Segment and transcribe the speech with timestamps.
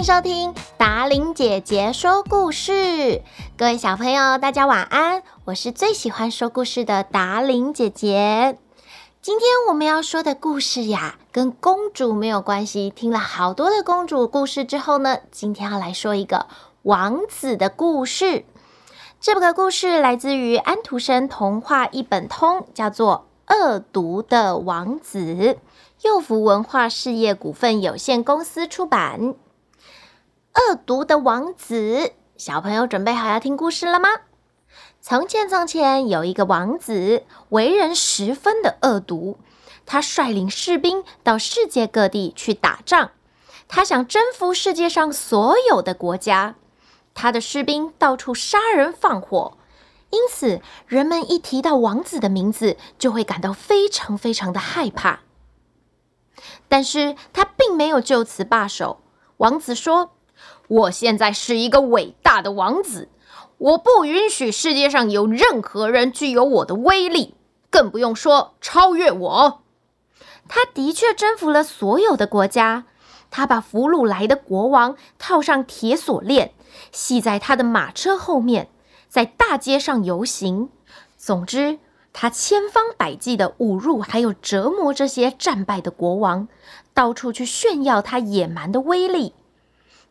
[0.00, 3.20] 迎收听达伶姐姐说故事。
[3.58, 5.22] 各位小朋友，大家晚安！
[5.44, 8.56] 我是最喜欢说故事的达伶姐姐。
[9.20, 12.88] 今天我们要说的故事呀，跟公主没有关系。
[12.88, 16.46] 听了好多的公主故事之后呢，今天要来说一个
[16.80, 18.46] 王子的故事。
[19.20, 25.18] 这个故事来自于安徒生童话一本通，叫做《恶毒的王子》，
[26.00, 29.20] 幼福文化事业股份有限公司出版。
[30.54, 31.74] 《恶毒的王子》，
[32.36, 34.08] 小朋友准备好要听故事了吗？
[35.00, 39.38] 从前，从前有一个王子，为人十分的恶毒。
[39.86, 43.10] 他率领士兵到世界各地去打仗，
[43.68, 46.56] 他想征服世界上所有的国家。
[47.14, 49.56] 他的士兵到处杀人放火，
[50.10, 55.20] 因此人们一提到王子的名字，就会感到非常非常的害怕。
[56.68, 59.00] 但是他并没有就此罢手。
[59.38, 60.12] 王子说
[60.68, 63.08] ：“我现在是一个伟大的王子。”
[63.58, 67.34] 我不允许世界上有任何人具有我的威力，
[67.68, 69.60] 更不用说超越我。
[70.48, 72.86] 他的确征服了所有的国家，
[73.30, 76.54] 他把俘虏来的国王套上铁锁链，
[76.90, 78.70] 系在他的马车后面，
[79.10, 80.70] 在大街上游行。
[81.18, 81.78] 总之，
[82.14, 86.48] 他千方百计地侮辱还有折磨这些战败的国王，
[86.94, 89.34] 到处去炫耀他野蛮的威力。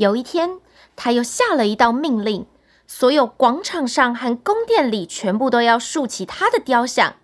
[0.00, 0.60] 有一天，
[0.96, 2.46] 他又下了一道命令。
[2.86, 7.16] 所有广场上和宫殿里全部都要竖起他的雕像，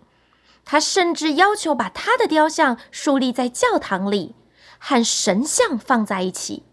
[0.63, 4.35] 他甚至要求把他的雕像树立在教堂里，
[4.77, 6.63] 和神像放在一起。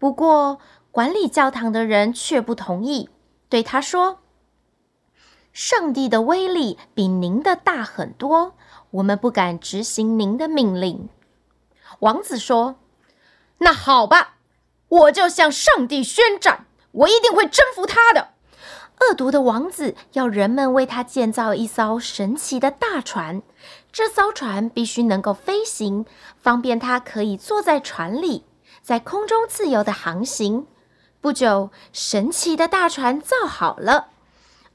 [0.00, 0.58] 不过，
[0.90, 3.08] 管理教堂的人却不同意，
[3.48, 4.18] 对他说
[5.54, 8.54] ：“上帝的威力比您的大很多，
[8.90, 11.08] 我们不敢执行您的命令。”
[12.00, 12.80] 王子说
[13.58, 14.38] ：“那好吧，
[14.90, 18.30] 我就向上帝宣战。”我一定会征服他的。
[18.98, 23.42] 恶毒的王子要人们为他建造一艘神奇的大船，
[23.92, 26.04] 这艘船必须能够飞行，
[26.42, 28.44] 方便他可以坐在船里，
[28.82, 30.66] 在空中自由地航行。
[31.20, 34.08] 不久，神奇的大船造好了，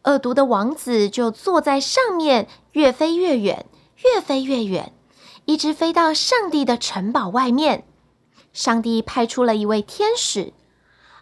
[0.06, 3.66] 恶毒的王子就坐在上面，越飞越远，
[4.06, 4.94] 越飞越远，
[5.44, 7.85] 一直飞到上帝的城堡外面。
[8.55, 10.53] 上帝派出了一位天使。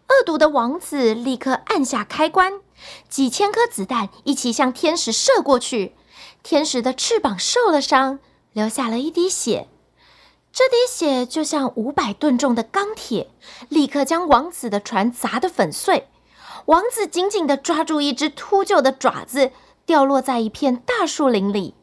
[0.07, 2.61] 恶毒的王子立刻按下开关，
[3.09, 5.95] 几千颗子弹一起向天使射过去。
[6.43, 8.19] 天使的翅膀受了伤，
[8.51, 9.67] 流下了一滴血。
[10.51, 13.31] 这滴血就像五百吨重的钢铁，
[13.69, 16.09] 立刻将王子的船砸得粉碎。
[16.67, 19.51] 王子紧紧地抓住一只秃鹫的爪子，
[19.87, 21.73] 掉落在一片大树林里。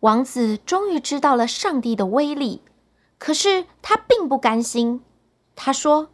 [0.00, 2.62] 王子终于知道了上帝的威力，
[3.22, 5.00] 可是他并不甘心。
[5.54, 6.08] 他说。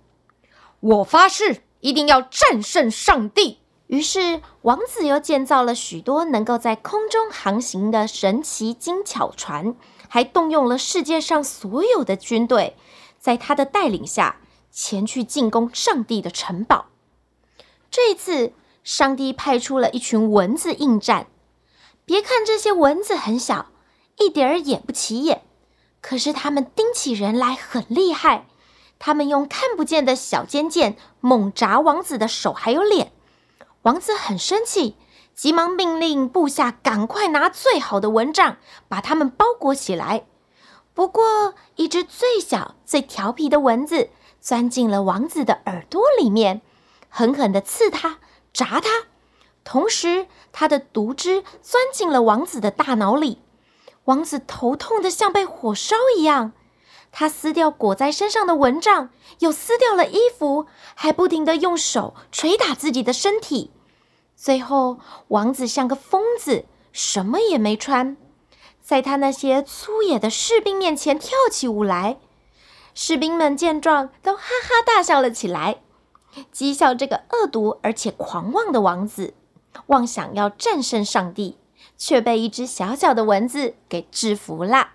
[0.80, 3.60] 我发誓一定要战胜上帝。
[3.86, 9.74] 于是，王子又建造了许多能够在空中航行的神奇精巧船，
[10.06, 12.76] 还动用了世界上所有的军队，
[13.18, 14.36] 在他的带领下
[14.70, 16.86] 前去进攻上帝的城堡。
[17.90, 18.52] 这一次，
[18.84, 21.26] 上帝派出了一群蚊子应战。
[22.04, 23.70] 别看这些蚊子很小，
[24.18, 25.42] 一点儿也不起眼，
[26.08, 28.46] 可是他们盯起人来很厉害。
[28.98, 33.12] 他们用看不见的小尖剑猛砸王子的手还有脸，
[33.82, 34.96] 王子很生气，
[35.34, 38.56] 急忙命令部下赶快拿最好的蚊帐
[38.88, 40.24] 把它们包裹起来。
[40.94, 44.08] 不过，一只最小、最调皮的蚊子
[44.40, 46.62] 钻进了王子的耳朵里面，
[47.10, 48.18] 狠狠地刺他、
[48.54, 49.08] 扎他，
[49.62, 53.42] 同时它的毒汁钻进了王子的大脑里，
[54.08, 56.52] 王子头痛得像被火烧一样。
[57.12, 59.10] 他撕掉裹在身上的蚊帐，
[59.40, 63.70] 又撕掉了衣服，还不停地用手捶打自己的身体。
[64.34, 64.98] 最后，
[65.28, 68.16] 王子像个疯子，什么也没穿，
[68.80, 72.18] 在他那些粗野的士兵面前跳起舞来。
[72.94, 75.82] 士兵们见状，都哈哈大笑了起来，
[76.54, 79.34] 讥笑这个恶毒而且狂妄的王子，
[79.86, 81.56] 妄想要战胜上帝，
[81.98, 84.92] 却被一只小小的蚊子给制服了。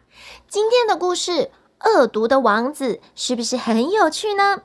[0.48, 1.52] 今天的故事。
[1.86, 4.62] 恶毒的王子是不是很有趣呢？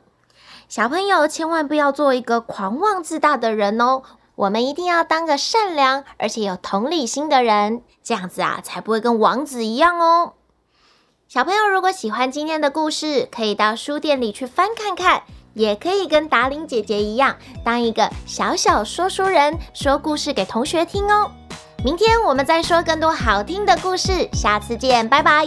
[0.69, 4.05] 小朋友千万不要做一个狂妄自大的人哦！
[4.37, 10.35] 我们一定要当个善良而且有同理心的人，这样子啊才不会跟王子一样哦。
[11.27, 15.25] 小朋友如果喜欢今天的故事，可以到书店里去翻看看，
[15.55, 21.33] 也可以跟达伶姐姐一样，当一个小小说书人，说故事给同学听哦。
[21.85, 25.47] 明天我们再说更多好听的故事，下次见，拜拜！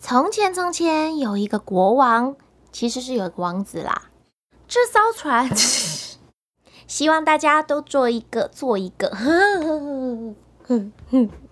[0.00, 2.34] 从前从前有一个国王，
[2.72, 4.10] 其实是有个王子啦。
[4.66, 5.48] 这艘船，
[6.88, 9.16] 希望大家都做一个做一个。